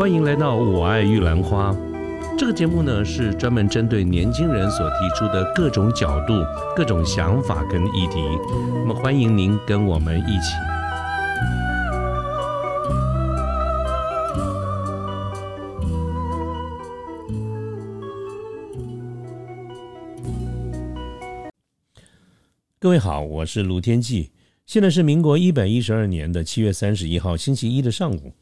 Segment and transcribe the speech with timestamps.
[0.00, 1.76] 欢迎来到我爱玉兰花。
[2.38, 6.42] 这个节目呢是专门针对年轻人所提出的各种角度、
[6.74, 8.16] 各种想法跟议题。
[8.76, 10.54] 那么欢迎您跟我们一起。
[22.78, 24.30] 各位好，我是卢天记。
[24.64, 28.32] 现在是民国一百一十二年的七月三十一号星期一的上午。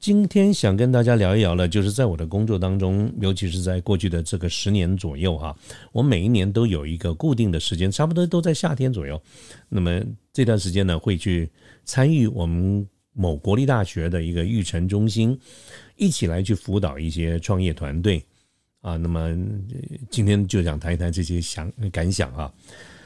[0.00, 5.54] 今天想跟大家聊一聊了，就是在我的工作当中，尤其是在过去的这个十年左右哈，
[5.92, 9.20] 我每一年都有一个固定的时间，差不多都在夏天左右。
[9.68, 11.50] 那么这段时间呢，会去
[11.84, 15.38] 参与我们某国立大学的一个育成中心，
[15.96, 18.24] 一起来去辅导一些创业团队
[18.80, 18.96] 啊。
[18.96, 19.36] 那么
[20.10, 22.50] 今天就想谈一谈这些想感想啊。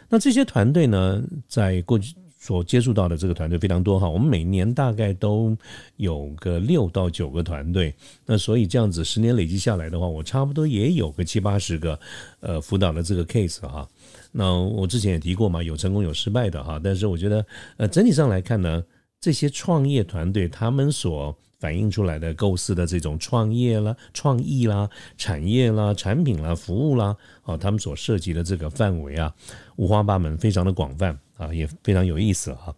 [0.09, 2.15] 那这些团队呢，在过去
[2.45, 5.57] 所接触到的这个团队非常多哈，我们每年大概都
[5.97, 7.95] 有个六到九个团队，
[8.27, 11.99] 那所以这样子十年累积下来的话，我差不多也有个七八十个
[12.41, 13.89] 呃辅导的这个 case 哈。
[14.31, 17.47] 那我之前也提过嘛，有成功有失败的哈，但是我觉得
[17.79, 18.85] 呃整体上来看呢，
[19.23, 24.87] 这些创业团队他们所反映出来的构思的这种创业啦、创意啦、
[25.17, 29.33] 产业啦、产品啦、服务啦，啊，他们所涉及的这个范围啊，
[29.77, 32.75] 五花八门，非常的广泛啊，也非常有意思哈。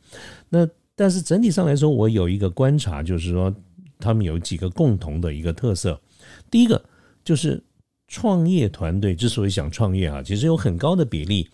[0.49, 3.55] 那但是整体上来说，我有一个观察，就是说
[3.99, 6.01] 他们有几个共同的一个特色。
[6.51, 6.83] 第一个
[7.25, 7.63] 就是
[8.09, 11.49] 创业团队之所以想创业啊，其实有很高的比例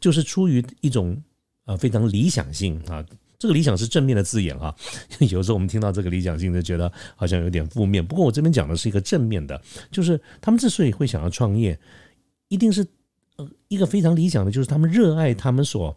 [0.00, 1.16] 就是出于一种
[1.64, 3.04] 啊非常理想性啊。
[3.38, 4.74] 这个理想是正面的字眼啊，
[5.28, 8.04] 有时候我们听到这个理想性就觉得好像有点负面。
[8.04, 11.78] 不过我这边讲的是一个正面的，就是他们之所以会想要创业，
[12.48, 12.86] 一定是
[13.36, 15.94] 呃一个非常理想的，就是他们热爱他们所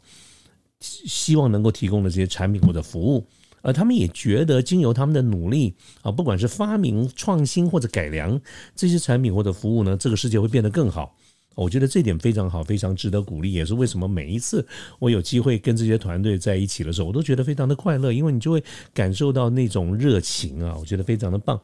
[0.80, 3.26] 希望能够提供的这些产品或者服务，
[3.62, 8.40] 而他们也觉得经由他们的努力啊，不管是发明、创新或者改良
[8.76, 11.16] 这些产品或者服务呢，这个世界会变得更好。
[11.56, 14.66] 我觉得这点非常好，非常值得鼓励，也是为什么每一次
[14.98, 18.64] 我有机会跟这些团队在一起的时候，我都觉得非常的快乐，因为你就会
[18.94, 21.60] 感受到那种热情啊，我觉得非常的棒，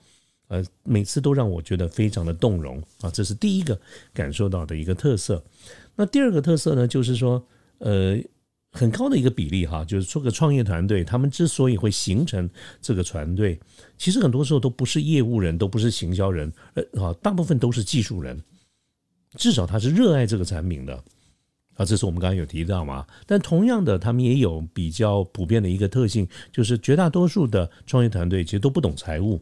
[0.49, 3.79] 呃，每次都让我觉得非常的动容啊，这是第一个
[4.13, 5.41] 感受到的一个特色。
[5.95, 7.41] 那第二个特色呢，就是说，
[7.77, 8.17] 呃，
[8.75, 12.49] 很高的一个比例哈，就是说个创业团队，他们之所以会形成
[12.81, 13.57] 这个团队，
[13.97, 18.37] 其实很多时候都不是业务人，都不是行销人，呃，啊，大部分都是技术人。
[19.37, 20.93] 至少他是热爱这个产品的
[21.75, 23.07] 啊，这是我们刚刚有提到嘛。
[23.25, 29.41] 但同样的，他们也有比较普遍的一个特性，就是绝大多数的创业团队其实都不懂财务。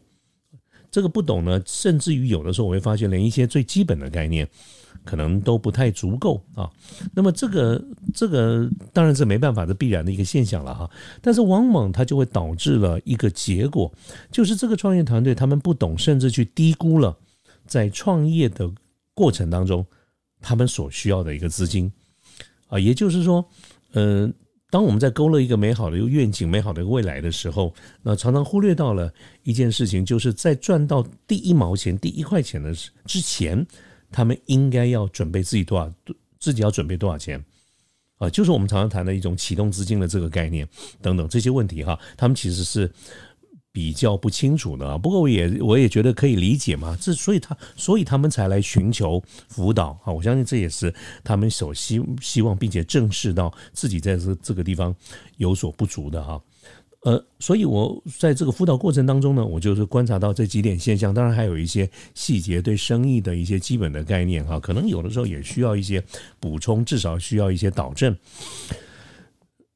[0.94, 4.48] 这个不懂呢，甚至于有的时候我会发现，连一些最基本的概念
[5.04, 6.70] 可能都不太足够啊。
[7.12, 7.84] 那么这个
[8.14, 10.88] 这个当然是没办法的必然的一个现象了哈。
[11.20, 13.92] 但是往往它就会导致了一个结果，
[14.30, 17.18] 就是这个创业团队他们不懂，甚至去低估了
[17.66, 18.70] 在创业的。
[19.16, 19.86] 过程当中，
[20.40, 21.92] 他们所需要的一个资金
[22.66, 23.48] 啊，也就是说，
[23.92, 24.34] 嗯，
[24.74, 29.08] 当我们在勾勒一个美好的一个愿景、美好的一个未来的时候，那常常忽略到了
[29.44, 32.74] 一件事情，就是在赚到第一毛钱、第一块钱的
[33.04, 33.64] 之前，
[34.10, 35.88] 他们应该要准备自己多少，
[36.40, 37.40] 自己要准备多少钱
[38.18, 38.28] 啊？
[38.28, 40.68] 就是我们常常谈的一种启动资金的这个概念
[41.00, 42.90] 等等这些问题哈，他们其实是。
[43.74, 49.98] 比较不清楚的，不过我也我也觉得可以理解嘛，这所以他所以他们才来寻求辅导。
[50.04, 54.94] 啊，我相信这也是他们所希希望并且正视到自己在这这个地方
[55.38, 56.40] 有所不足的哈，
[57.02, 66.00] 呃，所以我在这个辅导过程当中呢，我就是观察到这几点现象，当然还有一些细节对生意的一些基本的概念哈，可能有的时候也需要一些
[66.38, 68.16] 补充，至少需要一些导正。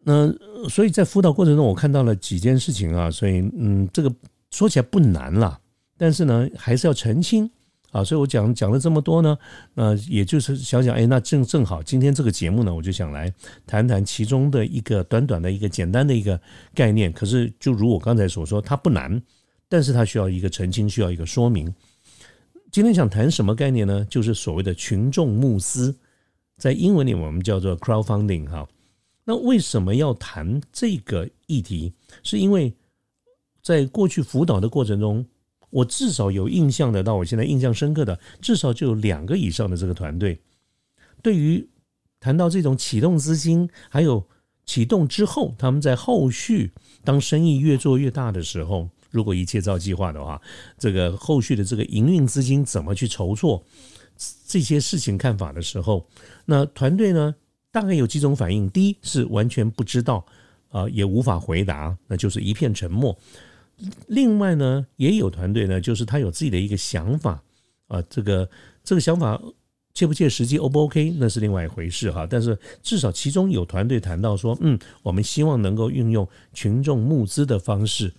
[0.05, 0.33] 那
[0.69, 4.15] 所以在辅导过程中，我看到了几件事情啊，所以嗯，这个
[4.51, 5.59] 说起来不难了，
[5.99, 7.51] 但是呢，还是要澄清
[7.91, 8.03] 啊。
[8.03, 9.37] 所以我讲讲了这么多呢，
[9.75, 13.31] 那也就是想想，哎，那正正好今天这个节目呢，我就想来
[13.67, 16.41] 谈谈其中的一个短短的一个简单的一个
[16.75, 17.13] 概念。
[17.13, 19.21] 可是就如我刚才所说，它不难，
[19.69, 21.73] 但是它需要一个澄清，需要一个说明。
[22.71, 24.07] 今天想谈什么概念呢？
[24.09, 25.95] 就是所谓的群众募资，
[26.57, 28.67] 在英文里我们叫做 crowdfunding 哈。
[29.29, 31.93] 那为什么要谈这个议题？
[32.23, 32.75] 是因为
[33.63, 35.27] 在过去辅导的过程中，
[35.69, 40.41] 我至少有印象的，到我现在印象深刻的，至少就有两个以上的这个团队，
[41.23, 41.69] 对于
[42.19, 44.27] 谈到这种启动资金，还有
[44.65, 46.73] 启动之后，他们在后续
[47.05, 50.41] 当生意越做越大的时候，如果一切照计划的话，
[50.79, 53.63] 这个后续的这个营运资金怎么去筹措
[54.47, 56.09] 这些事情看法的时候，
[56.47, 57.35] 那团队呢？
[57.71, 60.25] 大概有几种反应，第一是完全不知道，
[60.71, 63.17] 啊，也无法回答，那就是一片沉默。
[64.09, 67.43] 另外呢，也有团队呢，就是他有自己的一个想法
[67.87, 68.49] 啊，这个
[68.83, 69.41] 这个想法
[69.95, 72.27] 切不切实际，O 不 OK，那是另外一回事哈。
[72.29, 78.13] 但是至少其中有团队谈到说，嗯，我们希望能够运用群众募资的方式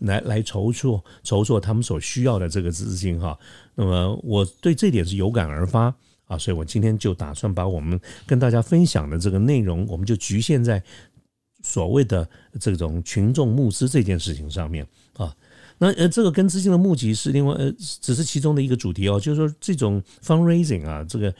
[0.00, 3.38] 来来筹措筹措他们所需要的这个资金哈。
[3.74, 5.94] 那么我对这点是有感而发
[6.26, 10.82] 啊，所以我今天就打算把我们跟大家分享的这个内容，我们就局限在。
[11.62, 12.28] 所谓的
[12.60, 15.34] 这种群众募资这件事情上面啊，
[15.78, 19.18] 那呃，这个跟资金的募集是另外呃，只是其中的一个主题哦。
[19.18, 21.34] 就是说，这种 fundraising 啊，这个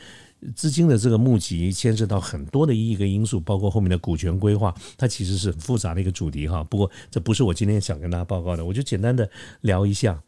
[0.57, 6.65] 资金的这个募集牵涉到很多的一个因素，包括后面的股权规划，它其实是很复杂的一个主题哈。
[6.65, 9.31] 不过，这不是我今天想跟大家报告的，我就简单的
[9.61, 10.21] 聊一下。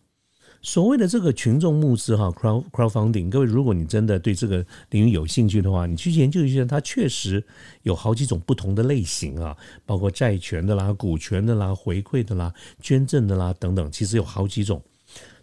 [0.61, 7.43] 所谓的这个群众募资哈，crow crowdfunding，各位，如果你真的对这个领域有兴趣的话，你去研究一下，它确实
[7.85, 9.57] 有好几种不同的类型啊，
[9.87, 14.83] 包括债权的啦、股权的啦、回馈的啦、捐赠的啦等等，其实有好几种。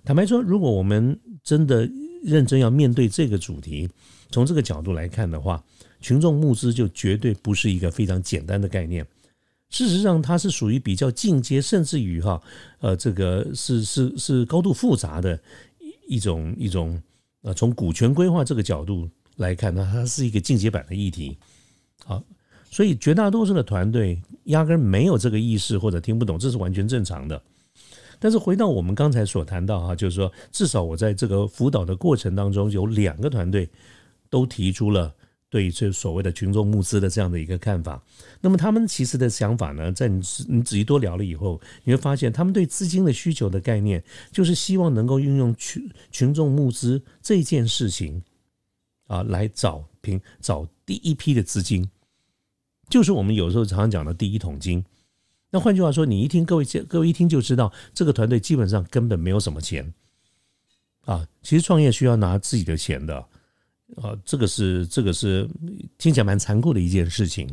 [0.04, 1.90] 坦白说，如果我们真的
[2.22, 3.90] 认真要面对这个主题，
[4.30, 5.64] 从这个角度来看的话，
[6.02, 9.08] 群众募资就绝对不是一个非常简单的概念。
[9.70, 12.42] 事实上，它是属于比较进阶，甚至于哈，
[12.80, 15.38] 呃，这个是是是高度复杂的
[16.08, 17.02] 一种一种
[17.42, 21.38] 呃，从股权规划这个角度来看呢，它是一个进阶版的议题。
[22.06, 22.24] 好，
[22.70, 27.42] 所以绝大多数的团队压根没有这个意识或者听不懂，这是完全正常的。
[28.20, 33.70] 但是回到我们刚才所谈到哈，就是说，至少我在这个辅导的过程当中，有两个团队
[34.30, 35.14] 都提出了。
[35.56, 38.04] 对这所谓的群众募资的这样的一个看法，
[38.42, 44.04] 那么他们其实的想法呢，在你你仔细多聊了以后，你会发现他们对资金的需求的概念，
[44.34, 48.22] 就是希望能够运用群群众募资这件事情
[49.08, 51.90] 啊，来找平找第一批的资金，
[52.90, 54.84] 就是我们有时候常常讲的第一桶金。
[55.52, 59.94] 那换句话说，你一听各位各位一听就知道，这个团队基本上根本没有什么钱
[61.06, 61.26] 啊。
[61.42, 63.26] 其实创业需要拿自己的钱的。
[63.98, 65.48] 啊，这个是这个是
[66.00, 67.48] 听起来蛮残酷的一件事情，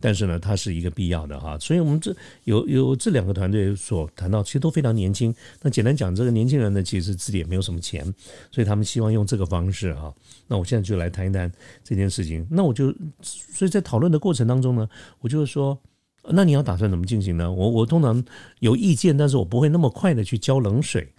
[0.00, 1.58] 但是呢，它是一个必要的哈。
[1.58, 5.32] 所以，我们这有有这两个团队所谈到，其实都非常年轻。
[5.60, 8.02] 那简单讲，这个年轻人呢，其实自己也没有什么钱，
[8.50, 10.12] 所以他们希望用这个方式哈。
[10.48, 11.52] 那我现在就来谈一谈
[11.84, 12.44] 这件事情。
[12.50, 14.88] 那我就所以在讨论的过程当中呢，
[15.20, 15.78] 我就是说，
[16.30, 17.52] 那你要打算怎么进行呢？
[17.52, 18.24] 我我通常
[18.60, 21.12] 有意见，但是我不会那么快的去浇冷水。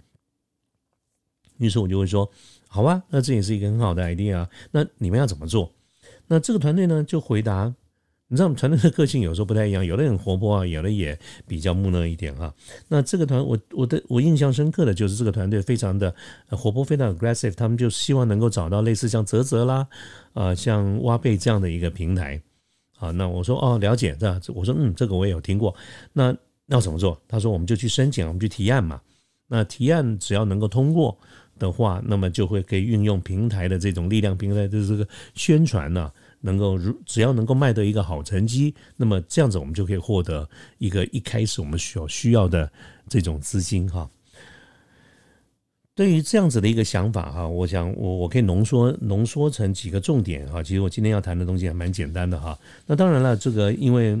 [1.58, 2.28] 于是我就会说。
[2.68, 4.46] 好吧，那这也是一个很好的 idea。
[4.70, 5.72] 那你们要怎么做？
[6.28, 7.72] 那这个团队呢就回答，
[8.28, 11.16] 你知道我们，团队的个性有时候不太一样，有的很活泼啊，有的也
[11.46, 12.52] 比较木讷一点啊。
[12.88, 16.12] 那这个团，我我的我印象深刻的就是这个团队非常的
[16.50, 19.86] 活泼，非常 aggressive，他们就希望能够找到类似像泽泽啦，
[20.32, 22.42] 啊，像挖贝这样的一个平台
[22.96, 23.12] 好。
[23.12, 25.72] 那我说哦，了解这，我说嗯，这个我也有听过。
[26.12, 26.36] 那
[26.66, 27.20] 那要怎么做？
[27.28, 29.00] 他说我们就去申请，我们去提案嘛。
[29.46, 31.16] 那提案只要能够通过。
[31.58, 40.48] 的话，那么就会可以运用平台的这种力量，平台的这个宣传呢，能够如只要能够卖得一个好成绩，那么这样子我们就可以获得
[40.78, 42.70] 一个一开始我们需要需要的
[43.08, 44.08] 这种资金哈。
[45.94, 50.62] 对于这样子的一个想法哈，我想我我可以浓缩浓缩成几个重点哈。
[50.62, 52.58] 其实我今天要谈的东西还蛮简单的哈。
[52.86, 54.18] 那当然了，这个因为。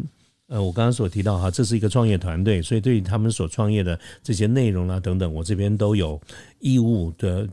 [0.48, 6.20] 呃，我刚刚所提到哈，这是一个创业团队，所以对于他们所创业的这些内容啊等等，我这边都有
[6.60, 7.48] 义务的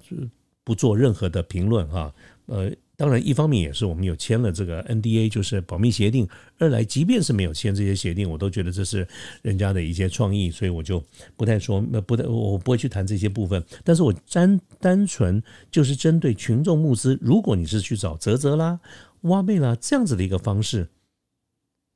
[0.64, 2.14] 不做任何的评论哈。
[2.46, 6.28] 呃，当然一方面也是我们有签了这个 NDA，就是保密协定；
[6.60, 9.08] 二来，即便是没有签这些协定，我都觉得这是
[9.42, 11.04] 人家的一些创意，所以我就
[11.36, 13.64] 不太说，不太我不会去谈这些部分。
[13.84, 18.80] 但是我单单纯就是针对群众募资，如果你是去找泽泽啦、
[19.22, 20.90] 挖贝啦这样子的一个方式，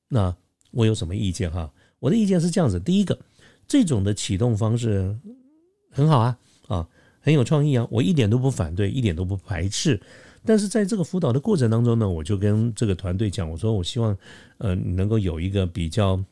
[0.07, 0.35] 那。
[0.71, 1.71] 我有什么意见哈？
[1.99, 3.17] 我的意见是这样子：第一个，
[3.67, 5.17] 这种的启动方式
[5.89, 6.87] 很好啊，啊，
[7.19, 9.99] 很有创意啊，我一点都不反对，一点都不排斥。
[10.45, 14.17] 但是在这个辅导的过程当中呢，我就跟这个团队讲，我说我希望，
[14.59, 16.23] 呃，你能够有一个比较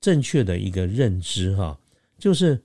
[0.00, 1.78] 正确的一个认知哈，
[2.18, 2.62] 就是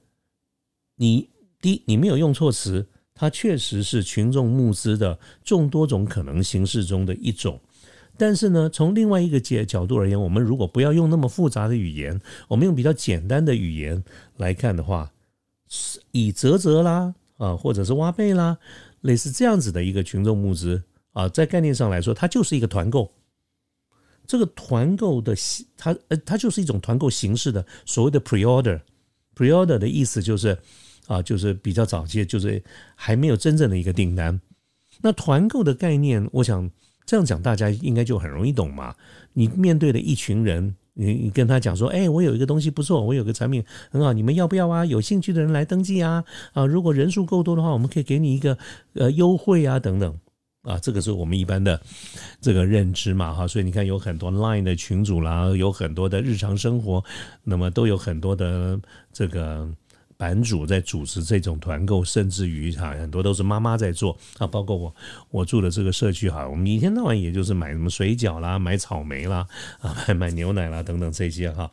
[0.96, 1.28] 你
[1.60, 7.60] 第一，你没有用错词，它确实是群众募资的众多种可能形式中的一种。
[8.22, 14.04] 但是呢，从另外一个角角度而言，我们如果不要用那么复杂的语言，我们用比较简单的语言
[14.38, 15.12] 来看的话，
[16.12, 18.60] 以泽泽啦啊，或者是挖贝啦，
[19.02, 23.12] 类似这样子的一个群众募资啊，在概念上来说，它就是一个团购。
[24.28, 28.82] 这个团购的形，它呃，它就是一种团购形式的所谓的 pre-order。
[29.36, 30.56] pre-order 的意思就是
[31.08, 32.64] 啊，就是比较早期，就是
[32.94, 34.40] 还没有真正的一个订单。
[35.02, 36.70] 那团购的概念，我想。
[37.06, 38.96] 这样讲，大家应该就很容易懂嘛。
[39.34, 44.86] 你面对的一群人你你跟他讲说，哎，我有一个东西不错，我有个产品很好，你们要不要啊？
[44.86, 46.66] 有兴趣的人来登记啊啊！
[46.66, 48.58] 如果人数够多的话，我们可以给你一个
[48.94, 50.18] 呃优惠啊等等
[50.64, 51.82] 啊，这个是我们一般的
[52.40, 53.48] 这个认知嘛哈。
[53.48, 57.04] 所以你看，有很多 Line 的群主啦，有很多的日常生活，
[57.44, 58.80] 那么都有很多的
[59.12, 59.70] 这个。
[60.22, 64.96] 版主在组织这种团购，甚至于哈很多都是妈妈在做啊，包括我
[65.32, 69.48] 我住的这个社区哈，我们一天到晚也就是买什么水饺啦、买草莓啦
[69.80, 71.72] 啊、买 买牛奶啦等等这些哈。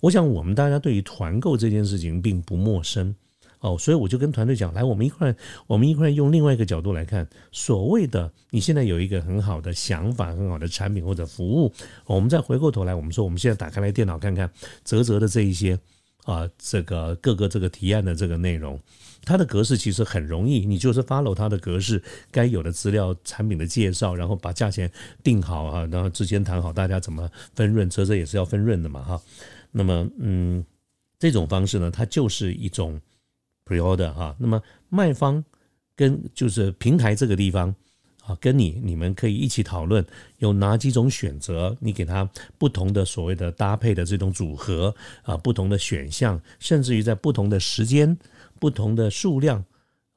[0.00, 3.14] 我想我们大家对于团购这件事情并不陌生
[3.60, 5.34] 哦，所以我就跟团队讲，来我们一块
[5.66, 11.72] 我们一块用另外一个角度来看，所谓的你现在有一个很好的想法、很好的产品或者服务，
[12.04, 14.50] 我们再回过头来，我们说我们现在打开来电脑看看
[14.84, 15.78] 泽泽的这一些。
[16.26, 18.78] 啊，这个各个这个提案的这个内容，
[19.24, 24.90] 它的格式其实很容易，你就是 follow 它的格式，该有的资料、产品的介绍，然后把价钱
[25.22, 29.22] 定好啊，然后之间谈好大家怎么分润，车车也是要分润的嘛哈。
[29.70, 30.64] 那么，嗯，
[31.18, 33.00] 这种方式呢，它就是一种
[33.64, 34.34] pre-order 哈。
[34.38, 35.44] 那么卖方
[35.94, 37.74] 跟就是平台这个地方。
[38.26, 40.04] 啊，跟你你们可以一起讨论
[40.38, 42.28] 有哪几种选择，你给他
[42.58, 44.92] 不同的所谓的搭配的这种组合
[45.22, 48.18] 啊，不同的选项，甚至于在不同的时间、
[48.58, 49.64] 不同的数量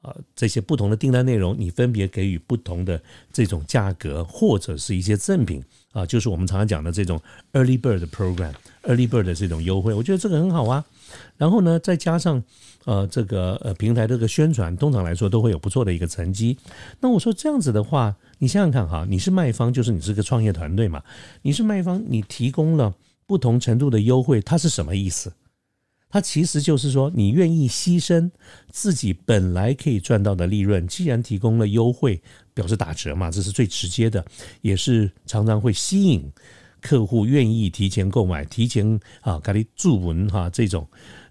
[0.02, 3.00] 啊，这些不同的订单内容，你分别给予不同的
[3.32, 5.62] 这种价格或者是一些赠品
[5.92, 7.20] 啊，就是我们常常讲的这种
[7.52, 10.84] early bird program，early bird 的这种优惠，我觉得这个很好啊。
[11.36, 12.42] 然后呢，再加上。
[12.86, 16.56] 呃，这个呃平台这个宣传，通常来说都会有不错的一个成绩。
[16.98, 21.02] 那我说这样子的话，你想想看哈，你是卖方，就是你是个创业团队嘛，
[21.42, 22.94] 你是卖方，你提供了
[23.26, 25.30] 不同程度的优惠，它是什么意思？
[26.08, 28.30] 它其实就是说，你愿意牺牲
[28.70, 32.20] 自己本来可以赚到的利润，既然提供了优惠，
[32.54, 34.24] 表示打折嘛，这是最直接的，
[34.62, 36.32] 也是常常会吸引
[36.80, 40.86] 客户愿意提前购买、提前啊，给你注文哈这种。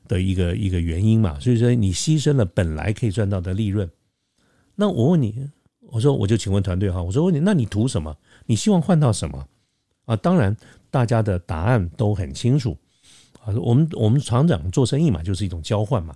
[0.07, 3.87] 的一个一个原因嘛，所以说你牺牲了本来可以赚到的利润。
[4.73, 5.47] 那我问你，
[5.81, 8.17] 我说我就请问团队哈，我说问你，那你图什么？
[8.47, 9.47] 你希望换到什么？
[10.05, 10.57] 啊，当然
[10.89, 12.75] 大家的答案都很清楚
[13.39, 13.53] 啊。
[13.61, 16.15] 我们我们厂长做生意嘛，就是一种交换嘛。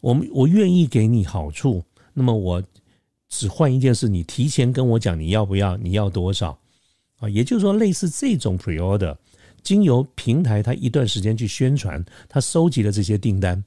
[0.00, 1.84] 我们我愿意给你好处，
[2.14, 2.62] 那么我
[3.28, 6.58] 只换一件事，你提前跟我讲你要不要，你要多少
[7.18, 7.28] 啊？
[7.28, 9.16] 也就是说，类似这种 pre order。
[9.62, 13.62] 经由平台，它一段时间去宣传，它收集了这些订单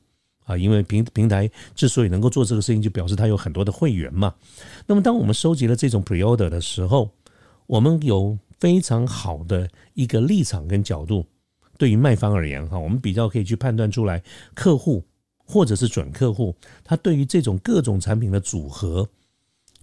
[0.46, 4.34] 啊，因为平平台之所以能够做这个事情，就表示它有很多的会员嘛。
[4.88, 7.12] 那么，当我们收集了这种 pre-order 的时候，
[7.68, 11.26] 我们有非常好的一个立场跟角度，
[11.78, 14.24] 对于卖方而言哈，我们比较可以去判断出来，
[14.56, 15.04] 客户
[15.46, 19.08] 或者是准客户，他对于这种各种产品的组合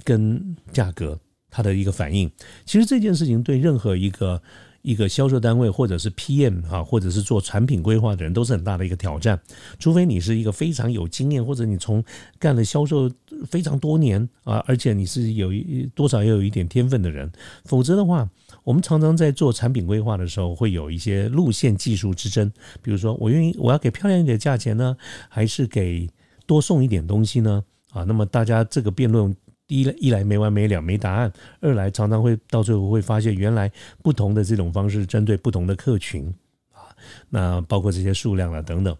[0.02, 2.30] 跟价格，他的一个反应。
[2.64, 4.40] 其实这件事情对任何一个。
[4.82, 9.38] 一个销售单位，或者是 PM 哈，或者是做产品规划的人，都是很大的一个挑战。
[9.78, 12.02] 除非你是一个非常有经验，或者你从
[12.38, 13.10] 干了销售
[13.50, 17.30] 非常多年啊，而且你是有一多少要有一点天分的人，
[17.64, 18.30] 否则的话，
[18.62, 22.50] 我们常常在做产品规划的时候，会有一些路线技术之争。
[22.80, 24.96] 比如说，我愿意我要给漂亮一点价钱呢，
[25.28, 26.08] 还是给
[26.46, 27.64] 多送一点东西呢？
[27.90, 29.36] 啊，那么大家这个辩论。
[29.68, 33.70] 第一来一来没完没了没答案，二来常常会到最后会发现，原来
[34.02, 36.34] 不同的这种方式针对不同的客群
[36.72, 36.88] 啊，
[37.28, 38.96] 那包括这些数量了等等。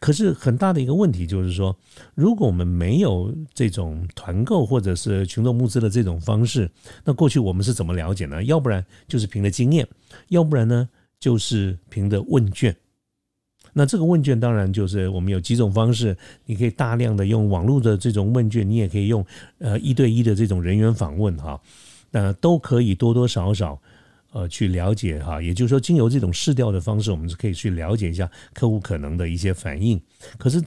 [0.00, 1.76] 可是很大的一个问题就是说，
[2.14, 6.70] 如果我们没有这种团购或者是群众募资的这种方式，
[7.04, 8.42] 那过去我们是怎么了解呢？
[8.44, 9.86] 要不然就是凭的经验，
[10.28, 10.88] 要不然呢
[11.20, 12.74] 就是凭的问卷。
[13.72, 19.24] 那这个问卷当然就是我们有几种方式，你可以大量的用网络的这种问卷，你也可以用
[19.58, 21.60] 呃一对一的这种人员访问哈，
[22.10, 23.80] 那都可以多多少少
[24.32, 30.00] 呃去了解哈，也就是说，经由这种试调的方式，我们是可以去了解一下客户可能的一些反应。
[30.36, 30.62] 可是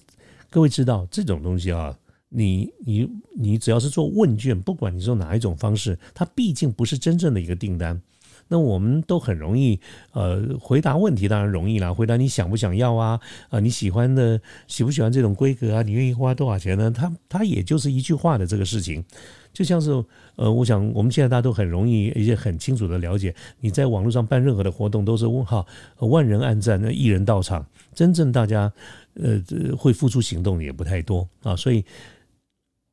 [0.50, 1.96] 各位知道这种东西啊，
[2.30, 3.08] 你你
[3.38, 8.02] 你只要是做问卷，不管你做哪一种方式，它毕竟不是真正的一个订单。
[8.48, 9.80] 那我们都很容易，
[10.14, 11.94] 呃，回答问题当然容易啦。
[11.94, 13.20] 回答你想不想要啊？
[13.50, 15.82] 啊，你喜欢的喜不喜欢这种规格啊？
[15.82, 16.92] 你愿意花多少钱呢？
[16.92, 19.04] 它它也就是一句话的这个事情，
[19.52, 19.92] 就像是
[20.36, 25.66] 呃，我想我们现在大家都很容易，而且很清楚的了解，你在网络上办任何的活动都是问号，
[26.00, 28.72] 万人按赞，那一人到场，真正大家
[29.16, 29.42] 呃
[29.78, 31.84] 会付出行动的也不太多啊，所以。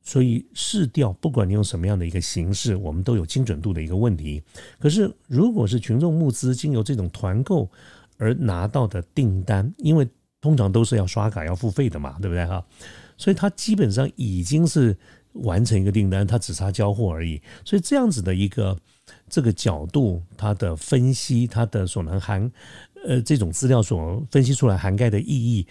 [0.03, 4.43] 所以试调，不管你用什么样的一个形式，我们都有精准度的一个问题。
[4.79, 7.71] 可是，如果是群众募资，经由这种团购
[8.19, 10.09] 而拿到的订单，因为
[10.41, 12.65] 通常都是要刷卡要付费的嘛，对不对哈？
[13.17, 14.97] 所以它基本上已经是
[15.35, 17.41] 完成一个订单，它只差交货而已。
[17.65, 18.77] 所以这样子的一个
[19.29, 22.51] 这个角度，它的分析，它的所能含
[23.07, 25.67] 呃这种资料所分析出来涵盖的意义，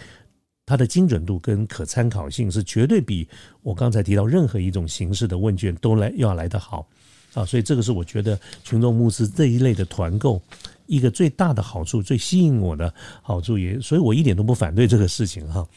[0.71, 3.27] 它的精准度跟可参考性是绝对比
[3.61, 6.87] 我刚才提到任何一种形式的问卷都来要来得好
[7.33, 7.43] 啊！
[7.43, 10.41] 所以这个是我觉得群众募资这一类的团购
[10.85, 15.67] 一个最大的好处，最吸引我的好处也，所以我一点都不反对这个事情哈。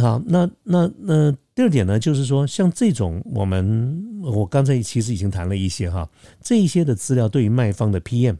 [0.00, 6.08] 好，那那那第二点呢，就是说，像这种我们我刚才其实已经谈了一些哈，
[6.40, 8.38] 这一些的资料对于卖方的 PM，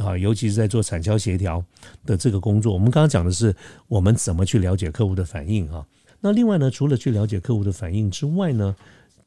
[0.00, 1.64] 啊，尤其是在做产销协调
[2.04, 3.54] 的这个工作，我们刚刚讲的是
[3.88, 5.86] 我们怎么去了解客户的反应哈。
[6.20, 8.74] 那另外呢，除了去了解客户的反应之外呢，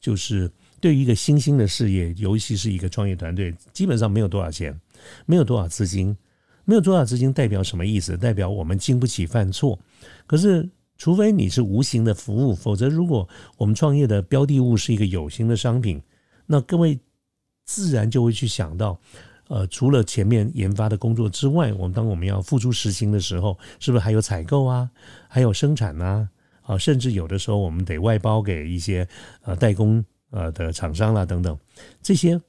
[0.00, 4.78] 就是对于一个新兴的事业，尤其是一个创业团队，基本上没有多少钱，
[5.26, 6.16] 没有多少资金，
[6.64, 8.16] 没有多少资金代表什么意思？
[8.16, 9.78] 代表我们经不起犯错。
[10.26, 10.68] 可是。
[10.96, 16.00] 除非你是无形的服务，否则如果我们创业的标的物是一个有形的商品，
[16.46, 16.96] 那各位
[17.64, 18.96] 自然就会去想到，
[19.48, 24.90] 呃，除了前面研发的工作之外，我们当我们要付出实行的时候，是不是还有采购啊，
[25.28, 26.28] 还有生产啊，
[26.62, 29.06] 啊，甚至有的时候我们得外包给一些
[29.42, 31.58] 呃代工呃的厂商啦等等，
[32.02, 32.40] 这些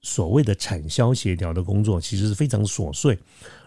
[0.00, 3.18] 所谓的产销协调的工作，其实是非常琐碎，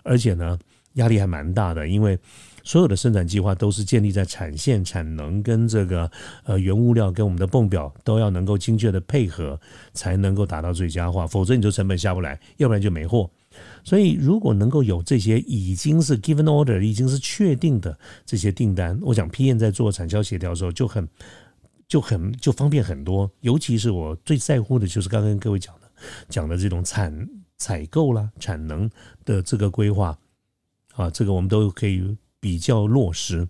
[0.03, 0.57] 而且呢
[0.93, 2.17] 压力还蛮大的，因为。
[2.63, 6.09] 所有的生产计划都是建立在产线、产能跟这个
[6.45, 9.59] 呃原物料跟我们的泵表都要能够精确的配合，
[9.93, 13.29] 才能够达到最佳化，否则你就成本下不来，要不然就没货。
[13.83, 21.07] 所以如果能够有这些已经是 given order、已经是确定的这些订单，我想 P N 在做产销协调的时候就很
[21.87, 23.29] 就很就方便很多。
[23.41, 25.81] 尤其是我最在乎的就是刚刚跟各位讲的
[26.29, 28.89] 讲的这种产采购啦、产能
[29.25, 30.17] 的这个规划
[30.95, 32.15] 啊，这个我们都可以。
[32.43, 33.47] 比较落实，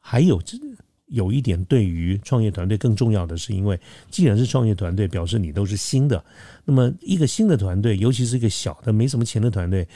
[0.00, 0.58] 还有这
[1.06, 3.78] 有一点对于创业团队更重要的是，因为
[4.10, 6.24] 既然是创业团队，表示你都是新的。
[6.64, 9.86] 那么一个新的团队，尤其是一个小的没什么钱的团队，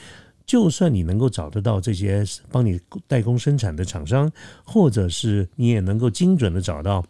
[0.47, 4.31] 就算你能够找得到这些帮你代工生产的厂商，
[4.63, 7.05] 或者是你也能够精准的找到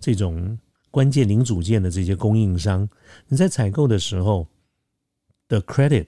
[0.00, 0.58] 这种
[0.90, 2.88] 关键零组件的这些供应商，
[3.28, 4.48] 你在采购的时候
[5.48, 6.06] 的 credit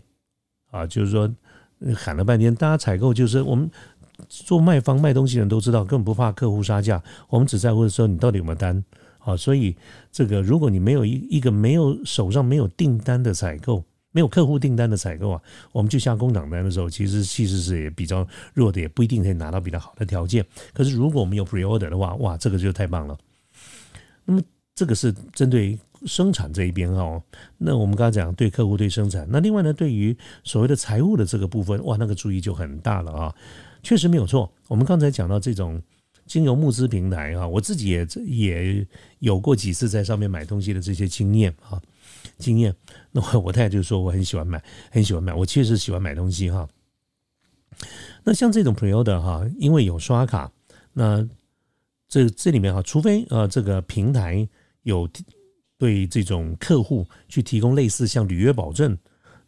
[0.70, 1.30] 啊，就是说
[1.94, 3.70] 喊了半天，大家采购就是我们。
[4.28, 8.82] 做卖方卖东西的人都知道，根本不怕客户杀价，我们只在乎的时候你到底有没有单
[9.18, 9.36] 啊？
[9.36, 9.76] 所以
[10.10, 20.44] 这个如果你没有一一个没有手上没有订单的采购，没有客户订单的采购啊，我们去下工厂单的时候，其实其实是也比较弱的，也不一定可以拿到比较好的条件。
[20.72, 23.16] 可是如果我们有 pre order 的话，哇，这个就太棒了。
[24.24, 24.42] 那么
[24.74, 27.22] 这个是针对生产这一边哦。
[27.56, 33.34] 那我们刚刚讲对客户对生产，那另外呢，对于所谓的财务的这个部分，哇，那个注意就很大了啊。
[33.88, 34.52] 确实没有错。
[34.66, 35.82] 我们刚才讲到这种
[36.26, 38.86] 经由募资平台啊，我自己也也
[39.20, 41.80] 有过几次在上面买东西的这些经验啊，
[42.36, 42.76] 经验。
[43.12, 45.32] 那我我太太就说我很喜欢买，很喜欢买。
[45.32, 46.68] 我确实喜欢买东西哈。
[48.24, 50.52] 那像这种 pre-order 哈，因为有刷卡，
[50.92, 51.26] 那
[52.10, 54.46] 这这里面哈，除非呃这个平台
[54.82, 55.08] 有
[55.78, 58.94] 对这种客户去提供类似像履约保证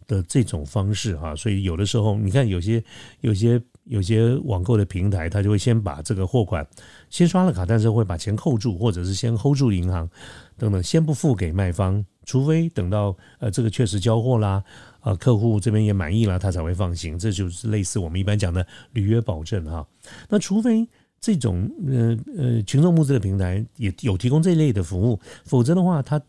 [0.07, 2.83] 的这种方式哈，所以有的时候你看有些
[3.21, 3.63] 有些。
[3.91, 6.65] 有些网购的平台，他就会先把这个货款
[7.11, 10.09] 先刷了卡，但是会把钱扣住，或者是先 hold 住银行
[10.57, 14.63] 等等，先不付给卖方，除非等到呃这个确实交货啦，
[15.01, 17.19] 啊客户这边也满意了，他才会放行。
[17.19, 19.85] 这就是类似我们一般讲的履约保证哈。
[20.29, 20.89] 那除非
[21.21, 26.23] 这种呃呃群众募资的平台也有提供这类的服务，否则的话，他。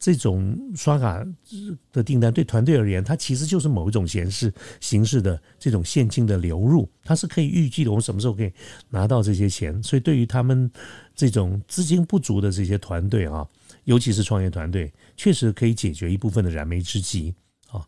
[0.00, 1.22] 这种刷卡
[1.92, 8.50] 的订单对团队而言，它其实就是某一种形式形式的这种现金的流入，它是可以预计的，我们什么时候可以
[8.88, 9.80] 拿到这些钱。
[9.82, 10.70] 所以对于他们
[11.14, 13.46] 这种资金不足的这些团队啊，
[13.84, 17.34] 尤其是创业团队，确实可以解决一部分的燃眉之急
[17.70, 17.86] 啊。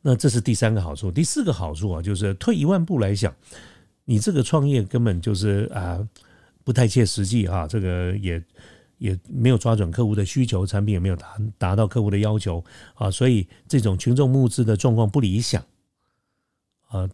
[0.00, 3.30] 那这是第三个好处，第四个好处啊，就是退一万步来讲，
[4.06, 6.00] 你这个创业根本就是啊
[6.64, 8.42] 不太切实际啊，这个也。
[9.02, 15.60] 也没有抓准客户的需求，产品也没有达达到客户的要求啊，所以这种群众募资的状况不理想
[16.86, 17.10] 啊。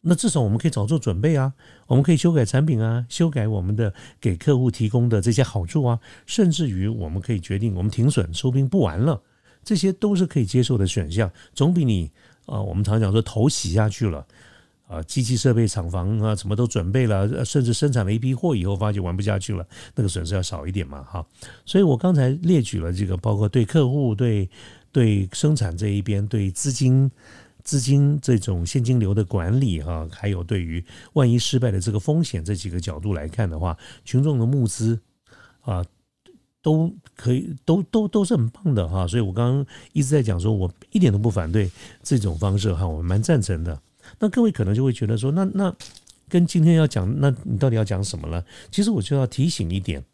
[0.00, 1.54] 那至少我们可以早做准备啊，
[1.86, 9.22] 我们可以修改产品啊，修改我们的给客户提供的这些好处啊，甚至于我们可以决定我们停损收兵不玩了，
[9.62, 12.10] 这些都是可以接受的选项，总比你
[12.46, 14.26] 啊，我们常讲说头洗下去了。
[14.88, 21.24] 啊，机器设备厂房啊，什么都准备了，甚至生产了一批货以后，发觉玩不下去了，那个损失要少一点嘛，哈。
[21.66, 24.48] 所以我刚才列举了这个，包括对客户、对
[24.90, 27.10] 对生产这一边、对资金
[27.62, 34.98] 资金这种现金流的管理，哈，还有对于万一失败的这个风险这几个角度来看的话，群众的募资
[35.60, 35.84] 啊，
[36.62, 39.06] 都可以，都都都是很棒的哈。
[39.06, 41.70] 所以我刚刚一直在讲说，我一点都不反对
[42.02, 43.78] 这种方式哈，我蛮赞成的。
[44.18, 45.74] 那各位可能就会觉得说，那那
[46.28, 48.44] 跟今天要讲，那你到底要讲什么呢？
[48.70, 50.04] 其实我就要提醒一点，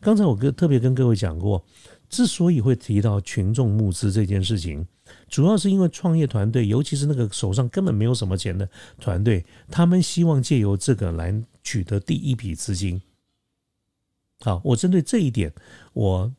[0.00, 1.64] 刚才我跟特别跟各位讲过，
[2.08, 4.86] 之所以会提到群众募资这件事情，
[5.28, 8.68] 主要是因为创业团队，尤其是那个手上根本没有什么钱的
[8.98, 13.00] 团队，他们希望借由这个来取得第一笔资金。
[14.40, 15.52] 好，我针对这一点，
[15.92, 16.32] 我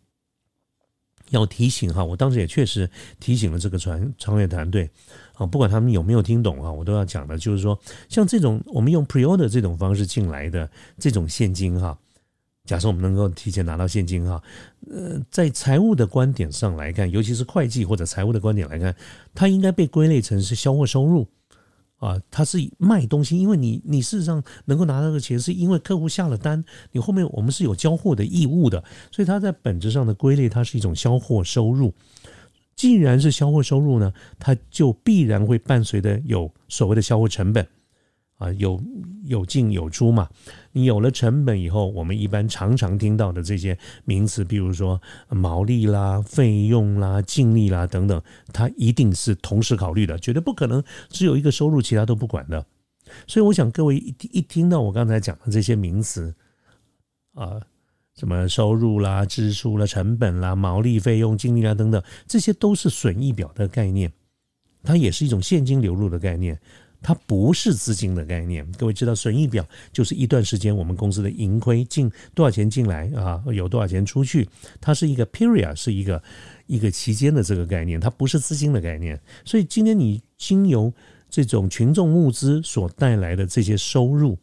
[1.31, 2.89] 要提醒哈，我当时也确实
[3.19, 4.89] 提醒了这个创创业团队
[5.33, 11.97] 啊，不管他们有没有听懂啊，我都要讲的，就是说，像这种我们用 pre-order 这种方式进来的这种现金哈，
[12.65, 14.41] 假设我们能够提前拿到现金哈，
[14.89, 18.95] 呃，在财务的观点上来看，尤其是会计或者财务的观点来看，
[19.33, 21.27] 它应该被归类成是销货收入。
[22.01, 26.61] 啊，它是卖东西，因为你你事实上能够拿到的钱，是因为客户下了单，
[26.91, 31.93] 你后面我们是有交货的义务的，所以它在本质上的归类，它是一种销货收入。
[32.75, 37.65] 既然是销货收入呢，它就必然会伴随着有所谓的销货成本。
[38.37, 38.81] 啊，有
[39.31, 40.29] 有进有出嘛？
[40.73, 48.21] 你有了成本以后，我们一般常常听到的这些名词，比如说毛利啦、费用啦、净利啦等等，
[48.53, 52.65] 它一定是同时考虑的，绝对不可能只有一个收入，其他都不管的。
[53.25, 56.33] 所以，我想各位一一听到我刚才讲的这些名词，
[57.33, 57.59] 啊，
[58.15, 64.11] 什么收入啦、支出啦、成本啦、毛利、费用、净利啦等等，这些都是损益表的概念，
[64.83, 66.59] 它也是一种现金流入的概念。
[67.01, 74.47] 它不是资金的概念，各位知道，损益表就是一段时间我们公司的盈亏进多少钱进来啊，有多少钱出去，
[74.79, 76.21] 它是一个 period，是一个
[76.67, 79.19] 一个期间的这个概念，它不是资金的概念。
[79.43, 80.93] 所以今天你经由
[81.27, 84.37] 这种群众募资所带来的这些收入，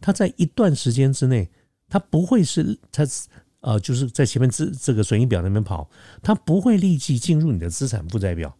[0.00, 1.48] 它在一段时间之内，
[1.88, 3.04] 它不会是它
[3.60, 5.90] 呃就是在前面资这个损益表那边跑，
[6.22, 8.56] 它不会立即进入你的资产负债表。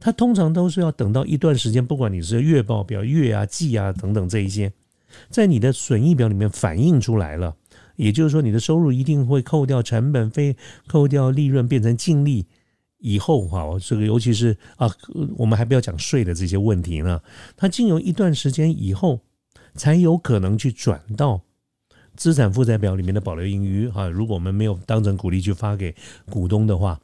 [0.00, 4.72] 它通常都是要等到一段时间，不管你是月报表、月啊、季啊等等这一些，
[5.28, 7.54] 在你的损益表里面反映出来了。
[7.96, 12.46] 也就是说，你的收入一定会扣掉成本费、扣掉利润，变成净利
[12.96, 14.90] 以后，哈，这个尤其是啊，
[15.36, 17.20] 我们还不要讲税的这些问题呢。
[17.58, 19.20] 它经由一段时间以后，
[19.74, 21.42] 才有可能去转到
[22.16, 23.86] 资产负债表里面的保留盈余。
[23.86, 25.94] 哈，如果我们没有当成股利去发给
[26.30, 26.98] 股东的话。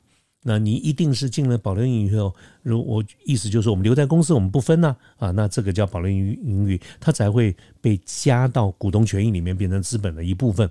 [0.49, 2.33] 那你一定是进了保留盈余后，
[2.63, 10.71] 如我意思就是我们留在公司我们不分呢啊，那这个叫保留盈余盈余，它才会被加到股东权益里面变成资本的一部分。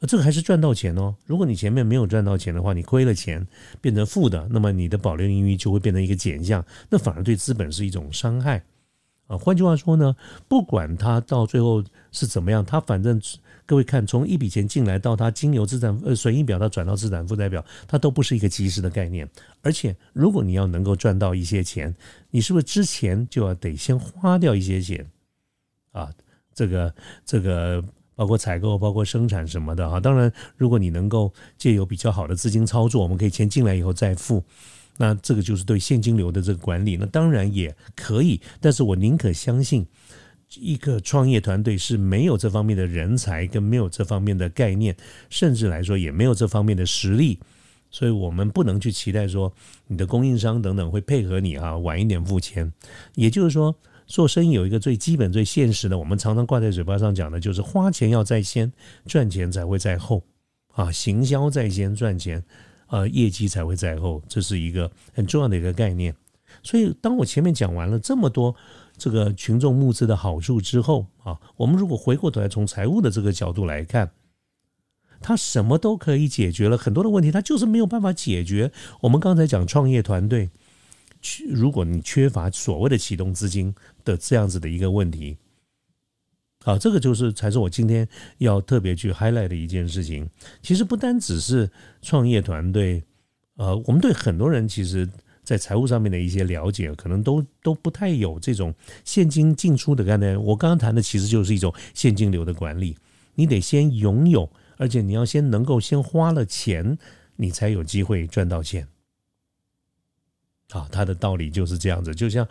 [0.00, 1.14] 这个还是赚到钱哦。
[1.24, 3.46] 如果你前面没有赚到钱的话，你亏了钱
[3.80, 8.64] 变成负的，那么你的保留盈余就会变成一个减项，那反而对资本是一种伤害
[9.28, 9.38] 啊。
[9.38, 10.16] 换句话说呢，
[10.48, 13.22] 不管它到最后是怎么样，它反正。
[13.64, 19.28] 各位看，从一笔钱进来到它经由资产呃损益表到转到资产负债表，它都不是一个及时的概念。
[19.62, 21.94] 而且，如果你要能够赚到一些钱，
[22.30, 25.06] 你是不是之前就要得先花掉一些钱
[25.92, 26.10] 啊？
[26.52, 26.94] 这个
[27.24, 27.82] 这个
[28.14, 30.00] 包括采购、包括生产什么的啊。
[30.00, 34.42] 当然，如果你能够借由比较好的资金操作，我们可以钱进来以后再付，
[34.98, 38.40] 那这个就是对现金流的这个管理，那当然也可以。
[38.60, 39.86] 但是我宁可相信。
[40.60, 44.94] 一个创业团队是没有这方面的人才，跟没有这方面的概念，
[45.30, 47.38] 甚至来说也没有这方面的实力，
[47.90, 49.52] 所以我们不能去期待说
[49.86, 52.70] 你的供应商等等会配合你啊，晚一点付钱。
[53.14, 53.74] 也就是说，
[54.06, 58.70] 做生意有一个最基本、最现实的，我们常常挂在嘴巴上讲的，就是花钱要在先，
[59.06, 60.22] 赚钱才会在后
[60.74, 62.42] 啊，行销在先，赚钱
[62.88, 66.14] 啊，业绩才会在后，这是一个很重要的一个概念。
[66.62, 68.54] 所以，当我前面讲完了这么多。
[68.96, 74.12] 这个群众募资的好处之后啊，我们如果回过头来从财务的这个角度来看，
[75.20, 78.70] 它什么都可以解决了很多的问题，它就是没有办法解决。
[79.00, 80.50] 我们刚才讲创业团队，
[81.48, 83.74] 如果你缺乏所谓的启动资金
[84.04, 85.38] 的这样子的一个问题，
[86.64, 90.28] 啊，这个就是才是我今天要特别去 highlight 的一件事情。
[90.62, 91.70] 其实不单只是
[92.02, 93.02] 创业团队，
[93.56, 95.08] 呃，我们对很多人其实。
[95.44, 98.72] 在财务上面的一些了解，可能都都不太有这种
[99.04, 100.40] 现金进出的概念。
[100.42, 102.96] 我刚刚谈的其实就是一种现金流的管理，
[103.34, 106.96] 你得先拥有，而且你要先能够先花了钱，
[107.36, 108.86] 你才有机会赚到钱。
[110.70, 112.14] 啊，它的道理就是这样子。
[112.14, 112.46] 就像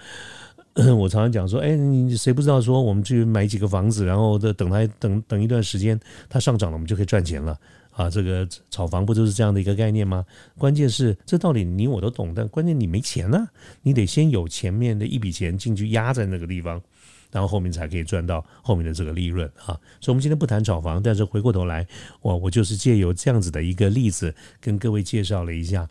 [0.98, 6.00] 我常常讲说，哎，你谁不知道说我们去买几个房子，然后等它等等一段时间
[6.30, 7.58] 它上涨了，我们就可以赚钱了。
[8.02, 10.26] 啊，这个炒房不就是这样的一个概念吗？
[10.58, 13.48] 关键是这道理你我都懂，但关键你没钱呢，
[13.84, 16.82] 你得先有前面的一笔钱进去压在那个地方，
[17.32, 19.78] 然后后面才可以赚到后面的这个利润啊。
[20.00, 21.86] 所以，我们今天不谈炒房，但是回过头来，
[22.22, 25.88] 我我就是借由这样子的一个例子，跟各位介绍了一下，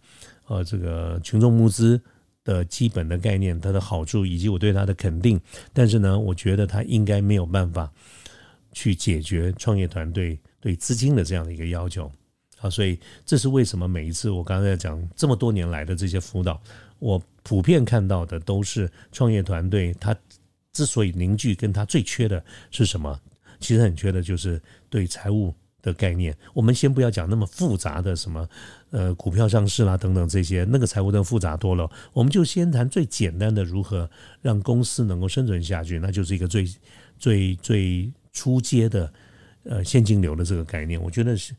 [0.48, 2.00] 呃，这个群众募资
[2.42, 5.40] 的基本的概念、它的好处以及我对它的肯定。
[5.72, 7.92] 但是呢，我觉得它应该没有办法
[8.72, 12.10] 去解决创业团队对资金的这样的一个要求
[12.60, 12.70] 啊。
[12.70, 16.60] 所以这是为什么每一次我刚才讲这么多年来的这些辅导，
[16.98, 20.16] 我普遍看到的都是创业团队他
[20.72, 23.18] 之所以凝聚，跟他最缺的是什么？
[23.58, 25.54] 其实很缺的就是对财务。
[25.82, 28.46] 的概念，我们先不要讲那么复杂的什么，
[28.90, 31.90] 呃，股票上市啦等等这些，那个财务都复杂多了。
[32.12, 34.06] 我们就先谈最简单的，如何
[34.42, 36.68] 让公司能够生存下去，那就是一个最
[37.18, 39.10] 最最初阶的
[39.64, 41.00] 呃现金流的这个概念。
[41.02, 41.54] 我觉得是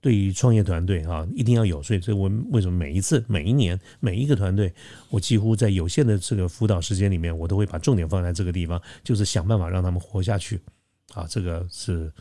[0.00, 1.82] 对于创业团队啊，一定要有。
[1.82, 4.72] 所以，所以我为什么每一次、每一年、每一个团队，
[5.10, 10.60] 我几乎在有限的这个辅导时间里面，我都会把重点放在这个地方，就是想办法让他们活下去。
[11.14, 12.12] 啊，这个是。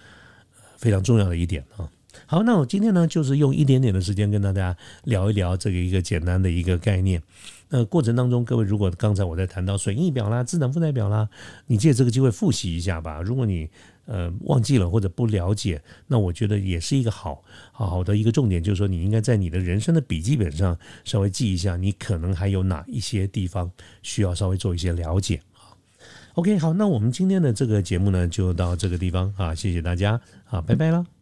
[0.77, 1.89] 非常重要的一点啊，
[2.27, 7.23] 好，那我今天呢，就是用一点点的时间跟大家聊一聊这个一个简单的一个概念。
[7.69, 11.29] 那过程当中，各位如果刚才我在谈到损益表啦、资产负债表啦，
[11.67, 13.21] 你借这个机会复习一下吧。
[13.21, 13.69] 如果你
[14.05, 25.41] 呃忘记了或者不了解，那我觉得也是一个好好好的一个重点，就是说你应该在你的人生的笔记本上稍微记一下，你可能还有哪一些地方需要稍微做一些了解。
[26.35, 31.14] OK，好，那我们今天的这个节目呢，就到这个地方啊，谢谢大家啊，拜拜了。